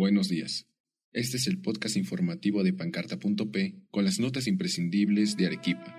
Buenos 0.00 0.30
días. 0.30 0.66
Este 1.12 1.36
es 1.36 1.46
el 1.46 1.60
podcast 1.60 1.94
informativo 1.98 2.62
de 2.62 2.72
pancarta.p 2.72 3.74
con 3.90 4.02
las 4.02 4.18
notas 4.18 4.46
imprescindibles 4.46 5.36
de 5.36 5.44
Arequipa. 5.44 5.94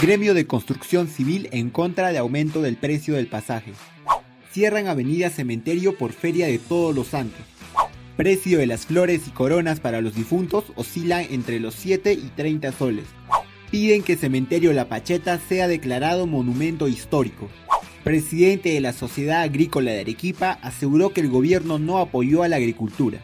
Gremio 0.00 0.32
de 0.32 0.46
Construcción 0.46 1.08
Civil 1.08 1.48
en 1.50 1.70
contra 1.70 2.12
de 2.12 2.18
aumento 2.18 2.62
del 2.62 2.76
precio 2.76 3.14
del 3.14 3.26
pasaje. 3.26 3.72
Cierran 4.52 4.86
Avenida 4.86 5.28
Cementerio 5.28 5.98
por 5.98 6.12
Feria 6.12 6.46
de 6.46 6.60
Todos 6.60 6.94
los 6.94 7.08
Santos. 7.08 7.44
Precio 8.16 8.58
de 8.58 8.68
las 8.68 8.86
flores 8.86 9.26
y 9.26 9.30
coronas 9.32 9.80
para 9.80 10.00
los 10.02 10.14
difuntos 10.14 10.66
oscila 10.76 11.20
entre 11.24 11.58
los 11.58 11.74
7 11.74 12.12
y 12.12 12.30
30 12.36 12.70
soles. 12.70 13.06
Piden 13.72 14.04
que 14.04 14.14
Cementerio 14.14 14.72
La 14.72 14.88
Pacheta 14.88 15.36
sea 15.40 15.66
declarado 15.66 16.28
monumento 16.28 16.86
histórico. 16.86 17.50
Presidente 18.04 18.68
de 18.68 18.82
la 18.82 18.92
Sociedad 18.92 19.40
Agrícola 19.40 19.90
de 19.90 20.00
Arequipa 20.00 20.58
aseguró 20.60 21.14
que 21.14 21.22
el 21.22 21.30
gobierno 21.30 21.78
no 21.78 21.96
apoyó 21.96 22.42
a 22.42 22.48
la 22.48 22.56
agricultura. 22.56 23.18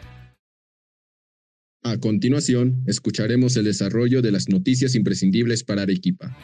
A 1.83 1.97
continuación, 1.97 2.83
escucharemos 2.87 3.55
el 3.57 3.65
desarrollo 3.65 4.23
de 4.23 4.31
las 4.31 4.49
noticias 4.49 4.95
imprescindibles 4.95 5.63
para 5.63 5.83
Arequipa. 5.83 6.35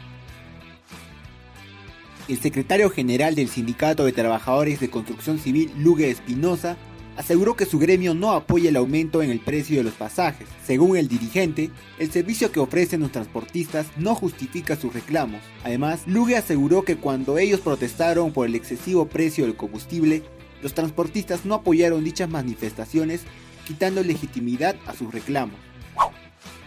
El 2.27 2.37
secretario 2.37 2.91
general 2.91 3.33
del 3.33 3.47
Sindicato 3.47 4.05
de 4.05 4.11
Trabajadores 4.11 4.79
de 4.79 4.91
Construcción 4.91 5.39
Civil, 5.39 5.71
Lugue 5.79 6.11
Espinosa, 6.11 6.77
aseguró 7.17 7.55
que 7.55 7.65
su 7.65 7.79
gremio 7.79 8.13
no 8.13 8.31
apoya 8.31 8.69
el 8.69 8.75
aumento 8.75 9.21
en 9.21 9.31
el 9.31 9.39
precio 9.39 9.77
de 9.77 9.83
los 9.83 9.93
pasajes. 9.93 10.47
Según 10.65 10.95
el 10.95 11.07
dirigente, 11.07 11.71
el 11.99 12.11
servicio 12.11 12.51
que 12.51 12.59
ofrecen 12.59 13.01
los 13.01 13.11
transportistas 13.11 13.87
no 13.97 14.15
justifica 14.15 14.75
sus 14.75 14.93
reclamos. 14.93 15.41
Además, 15.63 16.03
Lugue 16.05 16.37
aseguró 16.37 16.83
que 16.83 16.95
cuando 16.95 17.37
ellos 17.37 17.59
protestaron 17.59 18.31
por 18.31 18.47
el 18.47 18.55
excesivo 18.55 19.07
precio 19.07 19.45
del 19.45 19.57
combustible, 19.57 20.23
los 20.61 20.73
transportistas 20.73 21.43
no 21.45 21.55
apoyaron 21.55 22.03
dichas 22.03 22.29
manifestaciones, 22.29 23.21
quitando 23.65 24.03
legitimidad 24.03 24.75
a 24.85 24.93
sus 24.93 25.11
reclamos. 25.11 25.55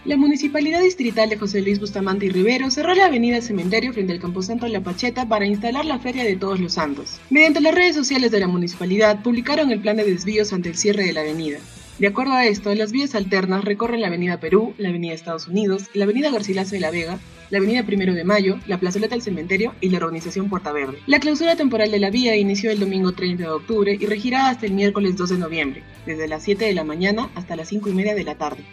La 0.03 0.17
Municipalidad 0.17 0.81
Distrital 0.81 1.29
de 1.29 1.37
José 1.37 1.61
Luis 1.61 1.79
Bustamante 1.79 2.25
y 2.25 2.29
Rivero 2.29 2.71
cerró 2.71 2.95
la 2.95 3.05
avenida 3.05 3.39
Cementerio 3.39 3.93
frente 3.93 4.11
al 4.11 4.19
Camposanto 4.19 4.67
La 4.67 4.81
Pacheta 4.81 5.27
para 5.27 5.45
instalar 5.45 5.85
la 5.85 5.99
Feria 5.99 6.23
de 6.23 6.35
Todos 6.35 6.59
los 6.59 6.73
Santos. 6.73 7.19
Mediante 7.29 7.61
las 7.61 7.75
redes 7.75 7.97
sociales 7.97 8.31
de 8.31 8.39
la 8.39 8.47
municipalidad 8.47 9.21
publicaron 9.21 9.69
el 9.69 9.79
plan 9.79 9.97
de 9.97 10.03
desvíos 10.03 10.53
ante 10.53 10.69
el 10.69 10.75
cierre 10.75 11.05
de 11.05 11.13
la 11.13 11.21
avenida. 11.21 11.59
De 11.99 12.07
acuerdo 12.07 12.33
a 12.33 12.47
esto, 12.47 12.73
las 12.73 12.91
vías 12.91 13.13
alternas 13.13 13.63
recorren 13.63 14.01
la 14.01 14.07
Avenida 14.07 14.39
Perú, 14.39 14.73
la 14.79 14.89
Avenida 14.89 15.13
Estados 15.13 15.47
Unidos, 15.47 15.83
la 15.93 16.05
Avenida 16.05 16.31
Garcilaso 16.31 16.71
de 16.71 16.79
la 16.79 16.89
Vega, 16.89 17.19
la 17.51 17.59
Avenida 17.59 17.85
Primero 17.85 18.15
de 18.15 18.23
Mayo, 18.23 18.57
la 18.65 18.79
Plazoleta 18.79 19.13
del 19.13 19.21
Cementerio 19.21 19.75
y 19.81 19.89
la 19.89 19.99
Organización 19.99 20.49
Puerta 20.49 20.71
Verde. 20.71 20.97
La 21.05 21.19
clausura 21.19 21.55
temporal 21.55 21.91
de 21.91 21.99
la 21.99 22.09
vía 22.09 22.35
inició 22.35 22.71
el 22.71 22.79
domingo 22.79 23.11
30 23.11 23.43
de 23.43 23.49
octubre 23.49 23.95
y 23.99 24.05
regirá 24.07 24.49
hasta 24.49 24.65
el 24.65 24.73
miércoles 24.73 25.15
2 25.15 25.29
de 25.29 25.37
noviembre, 25.37 25.83
desde 26.07 26.27
las 26.27 26.41
7 26.41 26.65
de 26.65 26.73
la 26.73 26.83
mañana 26.83 27.29
hasta 27.35 27.55
las 27.55 27.69
5 27.69 27.89
y 27.89 27.93
media 27.93 28.15
de 28.15 28.23
la 28.23 28.33
tarde. 28.33 28.63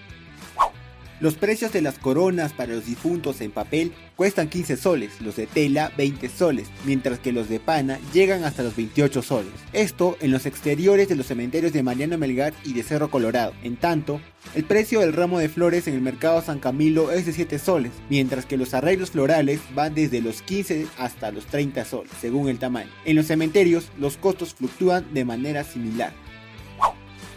Los 1.20 1.34
precios 1.34 1.72
de 1.72 1.82
las 1.82 1.98
coronas 1.98 2.52
para 2.52 2.74
los 2.74 2.86
difuntos 2.86 3.40
en 3.40 3.50
papel 3.50 3.92
cuestan 4.14 4.48
15 4.48 4.76
soles, 4.76 5.20
los 5.20 5.34
de 5.34 5.48
tela 5.48 5.90
20 5.98 6.28
soles, 6.28 6.68
mientras 6.84 7.18
que 7.18 7.32
los 7.32 7.48
de 7.48 7.58
pana 7.58 7.98
llegan 8.12 8.44
hasta 8.44 8.62
los 8.62 8.76
28 8.76 9.22
soles. 9.22 9.52
Esto 9.72 10.16
en 10.20 10.30
los 10.30 10.46
exteriores 10.46 11.08
de 11.08 11.16
los 11.16 11.26
cementerios 11.26 11.72
de 11.72 11.82
Mariano 11.82 12.18
Melgar 12.18 12.54
y 12.64 12.72
de 12.72 12.84
Cerro 12.84 13.10
Colorado. 13.10 13.52
En 13.64 13.76
tanto, 13.76 14.20
el 14.54 14.62
precio 14.62 15.00
del 15.00 15.12
ramo 15.12 15.40
de 15.40 15.48
flores 15.48 15.88
en 15.88 15.94
el 15.94 16.02
mercado 16.02 16.40
San 16.40 16.60
Camilo 16.60 17.10
es 17.10 17.26
de 17.26 17.32
7 17.32 17.58
soles, 17.58 17.92
mientras 18.08 18.46
que 18.46 18.56
los 18.56 18.72
arreglos 18.72 19.10
florales 19.10 19.60
van 19.74 19.96
desde 19.96 20.20
los 20.20 20.40
15 20.42 20.86
hasta 20.98 21.32
los 21.32 21.46
30 21.46 21.84
soles, 21.84 22.12
según 22.20 22.48
el 22.48 22.60
tamaño. 22.60 22.90
En 23.04 23.16
los 23.16 23.26
cementerios, 23.26 23.90
los 23.98 24.16
costos 24.18 24.54
fluctúan 24.54 25.12
de 25.12 25.24
manera 25.24 25.64
similar. 25.64 26.12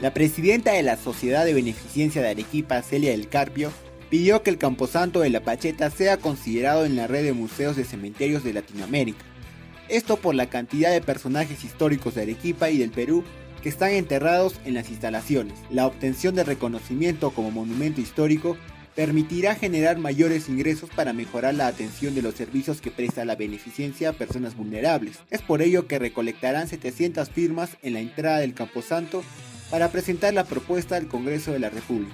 La 0.01 0.15
presidenta 0.15 0.71
de 0.71 0.81
la 0.81 0.97
Sociedad 0.97 1.45
de 1.45 1.53
Beneficencia 1.53 2.23
de 2.23 2.29
Arequipa, 2.29 2.81
Celia 2.81 3.11
del 3.11 3.29
Carpio, 3.29 3.71
pidió 4.09 4.41
que 4.41 4.49
el 4.49 4.57
Camposanto 4.57 5.19
de 5.19 5.29
la 5.29 5.41
Pacheta 5.41 5.91
sea 5.91 6.17
considerado 6.17 6.85
en 6.85 6.95
la 6.95 7.05
red 7.05 7.23
de 7.23 7.33
museos 7.33 7.75
de 7.75 7.85
cementerios 7.85 8.43
de 8.43 8.53
Latinoamérica. 8.53 9.23
Esto 9.89 10.17
por 10.17 10.33
la 10.33 10.49
cantidad 10.49 10.91
de 10.91 11.01
personajes 11.01 11.63
históricos 11.63 12.15
de 12.15 12.23
Arequipa 12.23 12.71
y 12.71 12.79
del 12.79 12.89
Perú 12.89 13.23
que 13.61 13.69
están 13.69 13.91
enterrados 13.91 14.59
en 14.65 14.73
las 14.73 14.89
instalaciones. 14.89 15.59
La 15.69 15.85
obtención 15.85 16.33
de 16.33 16.45
reconocimiento 16.45 17.29
como 17.29 17.51
monumento 17.51 18.01
histórico 18.01 18.57
permitirá 18.95 19.53
generar 19.53 19.99
mayores 19.99 20.49
ingresos 20.49 20.89
para 20.89 21.13
mejorar 21.13 21.53
la 21.53 21.67
atención 21.67 22.15
de 22.15 22.23
los 22.23 22.33
servicios 22.33 22.81
que 22.81 22.89
presta 22.89 23.23
la 23.23 23.35
beneficencia 23.35 24.09
a 24.09 24.13
personas 24.13 24.57
vulnerables. 24.57 25.19
Es 25.29 25.43
por 25.43 25.61
ello 25.61 25.85
que 25.85 25.99
recolectarán 25.99 26.67
700 26.67 27.29
firmas 27.29 27.77
en 27.83 27.93
la 27.93 27.99
entrada 27.99 28.39
del 28.39 28.55
Camposanto 28.55 29.23
para 29.71 29.89
presentar 29.89 30.33
la 30.33 30.43
propuesta 30.43 30.97
al 30.97 31.07
Congreso 31.07 31.51
de 31.51 31.59
la 31.59 31.69
República. 31.69 32.13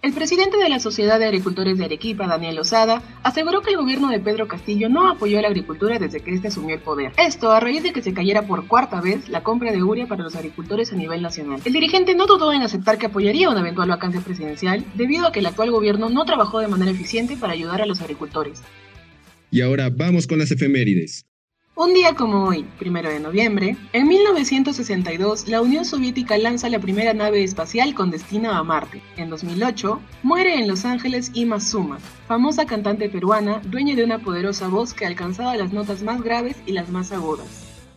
El 0.00 0.12
presidente 0.12 0.56
de 0.58 0.68
la 0.68 0.78
Sociedad 0.78 1.18
de 1.18 1.24
Agricultores 1.24 1.76
de 1.76 1.84
Arequipa, 1.84 2.28
Daniel 2.28 2.60
Osada, 2.60 3.02
aseguró 3.24 3.62
que 3.62 3.70
el 3.70 3.76
gobierno 3.76 4.08
de 4.08 4.20
Pedro 4.20 4.46
Castillo 4.46 4.88
no 4.88 5.10
apoyó 5.10 5.40
a 5.40 5.42
la 5.42 5.48
agricultura 5.48 5.98
desde 5.98 6.20
que 6.20 6.32
éste 6.32 6.48
asumió 6.48 6.76
el 6.76 6.80
poder. 6.80 7.12
Esto 7.18 7.50
a 7.50 7.58
raíz 7.58 7.82
de 7.82 7.92
que 7.92 8.00
se 8.00 8.14
cayera 8.14 8.46
por 8.46 8.68
cuarta 8.68 9.00
vez 9.00 9.28
la 9.28 9.42
compra 9.42 9.72
de 9.72 9.82
uria 9.82 10.06
para 10.06 10.22
los 10.22 10.36
agricultores 10.36 10.92
a 10.92 10.96
nivel 10.96 11.20
nacional. 11.20 11.60
El 11.64 11.72
dirigente 11.72 12.14
no 12.14 12.26
dudó 12.26 12.52
en 12.52 12.62
aceptar 12.62 12.96
que 12.96 13.06
apoyaría 13.06 13.50
una 13.50 13.60
eventual 13.60 13.88
vacancia 13.88 14.20
presidencial 14.20 14.84
debido 14.94 15.26
a 15.26 15.32
que 15.32 15.40
el 15.40 15.46
actual 15.46 15.72
gobierno 15.72 16.08
no 16.08 16.24
trabajó 16.24 16.60
de 16.60 16.68
manera 16.68 16.92
eficiente 16.92 17.36
para 17.36 17.54
ayudar 17.54 17.82
a 17.82 17.86
los 17.86 18.00
agricultores. 18.00 18.62
Y 19.50 19.62
ahora 19.62 19.90
vamos 19.90 20.28
con 20.28 20.38
las 20.38 20.52
efemérides. 20.52 21.27
Un 21.80 21.94
día 21.94 22.14
como 22.14 22.42
hoy, 22.42 22.66
primero 22.76 23.08
de 23.08 23.20
noviembre, 23.20 23.76
en 23.92 24.08
1962, 24.08 25.46
la 25.46 25.62
Unión 25.62 25.84
Soviética 25.84 26.36
lanza 26.36 26.68
la 26.68 26.80
primera 26.80 27.14
nave 27.14 27.44
espacial 27.44 27.94
con 27.94 28.10
destino 28.10 28.50
a 28.50 28.64
Marte. 28.64 29.00
En 29.16 29.30
2008, 29.30 30.00
muere 30.24 30.58
en 30.58 30.66
Los 30.66 30.84
Ángeles 30.84 31.30
Ima 31.34 31.60
Suma, 31.60 32.00
famosa 32.26 32.66
cantante 32.66 33.08
peruana, 33.08 33.62
dueña 33.64 33.94
de 33.94 34.02
una 34.02 34.18
poderosa 34.18 34.66
voz 34.66 34.92
que 34.92 35.06
alcanzaba 35.06 35.54
las 35.54 35.72
notas 35.72 36.02
más 36.02 36.20
graves 36.20 36.56
y 36.66 36.72
las 36.72 36.90
más 36.90 37.12
agudas. 37.12 37.46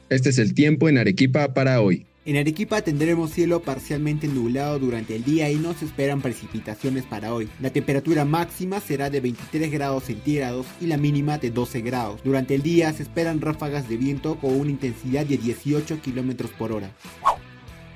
Este 0.09 0.29
es 0.29 0.37
el 0.37 0.53
tiempo 0.53 0.87
en 0.87 0.99
Arequipa 0.99 1.55
para 1.55 1.81
hoy. 1.81 2.05
En 2.23 2.37
Arequipa 2.37 2.83
tendremos 2.83 3.31
cielo 3.31 3.63
parcialmente 3.63 4.27
nublado 4.27 4.77
durante 4.77 5.15
el 5.15 5.23
día 5.23 5.49
y 5.49 5.55
no 5.55 5.73
se 5.73 5.85
esperan 5.85 6.21
precipitaciones 6.21 7.03
para 7.03 7.33
hoy. 7.33 7.49
La 7.59 7.71
temperatura 7.71 8.25
máxima 8.25 8.79
será 8.79 9.09
de 9.09 9.21
23 9.21 9.71
grados 9.71 10.03
centígrados 10.03 10.67
y 10.79 10.85
la 10.85 10.97
mínima 10.97 11.39
de 11.39 11.49
12 11.49 11.81
grados. 11.81 12.21
Durante 12.23 12.53
el 12.53 12.61
día 12.61 12.93
se 12.93 13.01
esperan 13.01 13.41
ráfagas 13.41 13.89
de 13.89 13.97
viento 13.97 14.39
con 14.39 14.53
una 14.53 14.69
intensidad 14.69 15.25
de 15.25 15.37
18 15.37 15.99
kilómetros 15.99 16.51
por 16.51 16.71
hora. 16.73 16.95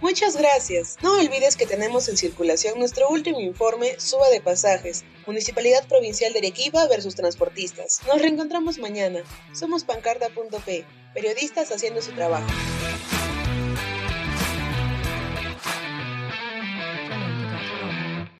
Muchas 0.01 0.35
gracias. 0.35 0.97
No 1.03 1.19
olvides 1.19 1.55
que 1.55 1.67
tenemos 1.67 2.09
en 2.09 2.17
circulación 2.17 2.79
nuestro 2.79 3.07
último 3.09 3.39
informe 3.39 3.99
Suba 3.99 4.27
de 4.29 4.41
Pasajes, 4.41 5.03
Municipalidad 5.27 5.87
Provincial 5.87 6.33
de 6.33 6.39
Arequipa 6.39 6.87
versus 6.87 7.13
Transportistas. 7.13 8.01
Nos 8.07 8.19
reencontramos 8.19 8.79
mañana. 8.79 9.19
Somos 9.53 9.83
pancarta.p, 9.83 10.85
periodistas 11.13 11.71
haciendo 11.71 12.01
su 12.01 12.11
trabajo. 12.13 12.47